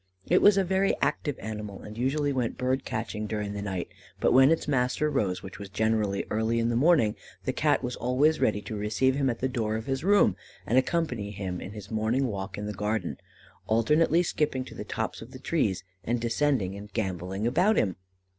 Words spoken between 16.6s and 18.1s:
and gambolling about him.